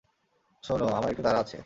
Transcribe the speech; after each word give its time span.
শোনো, 0.63 0.85
আমার 0.89 1.09
একটু 1.09 1.23
তাড়া 1.23 1.39
আছে! 1.39 1.57